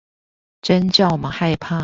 [0.63, 1.79] 真叫我們害怕